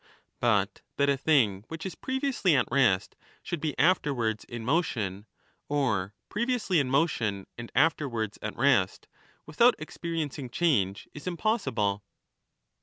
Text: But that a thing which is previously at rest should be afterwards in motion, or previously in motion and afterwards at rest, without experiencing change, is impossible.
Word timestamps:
But 0.39 0.81
that 0.97 1.09
a 1.11 1.15
thing 1.17 1.63
which 1.67 1.85
is 1.85 1.93
previously 1.93 2.55
at 2.55 2.67
rest 2.71 3.15
should 3.43 3.61
be 3.61 3.77
afterwards 3.77 4.45
in 4.45 4.65
motion, 4.65 5.27
or 5.69 6.15
previously 6.27 6.79
in 6.79 6.89
motion 6.89 7.45
and 7.55 7.71
afterwards 7.75 8.39
at 8.41 8.55
rest, 8.57 9.07
without 9.45 9.75
experiencing 9.77 10.49
change, 10.49 11.07
is 11.13 11.27
impossible. 11.27 12.01